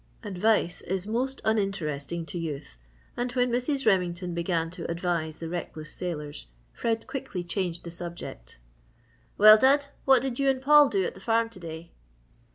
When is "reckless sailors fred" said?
5.47-7.05